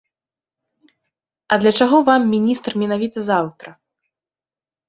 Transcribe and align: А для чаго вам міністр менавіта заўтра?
А 1.53 1.59
для 1.63 1.73
чаго 1.79 1.97
вам 2.07 2.21
міністр 2.33 2.71
менавіта 2.85 3.19
заўтра? 3.29 3.69